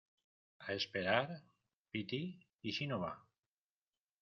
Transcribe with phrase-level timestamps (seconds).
[0.67, 1.43] a esperar?
[1.91, 3.13] piti,¿ y si no va?